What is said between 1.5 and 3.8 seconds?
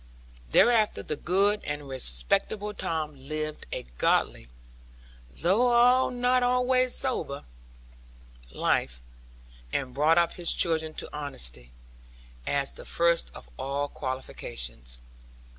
and respectable Tom lived